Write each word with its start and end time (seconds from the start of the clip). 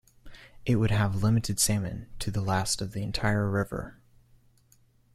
It 0.65 0.77
would 0.77 0.89
have 0.89 1.21
limited 1.21 1.59
salmon 1.59 2.09
to 2.17 2.31
the 2.31 2.41
last 2.41 2.81
of 2.81 2.91
the 2.91 3.03
entire 3.03 3.47
river. 3.47 3.99